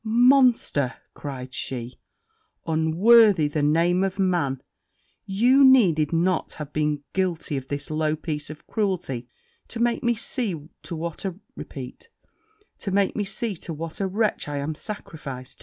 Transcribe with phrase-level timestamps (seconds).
[0.03, 1.99] 'Monster!' cried she,
[2.65, 4.59] 'unworthy the name man;
[5.27, 9.29] you needed not have been guilty of this low piece of cruelty,
[9.67, 11.37] to make me see to what a
[14.07, 15.59] wretch I am sacrificed.'